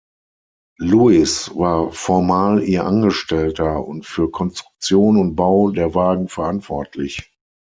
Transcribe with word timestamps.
Louis 0.79 1.51
war 1.53 1.91
formal 1.91 2.63
ihr 2.63 2.83
Angestellter 2.87 3.85
und 3.85 4.03
für 4.03 4.31
Konstruktion 4.31 5.15
und 5.15 5.35
Bau 5.35 5.69
der 5.69 5.93
Wagen 5.93 6.27
verantwortlich. 6.27 7.31